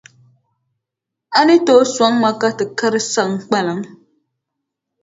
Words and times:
A 1.37 1.39
ni 1.47 1.55
tooi 1.65 1.85
sɔŋ 1.95 2.11
ma 2.21 2.31
ka 2.39 2.47
ti 2.57 2.65
kari 2.77 3.01
Saŋkpaliŋ? 3.13 3.79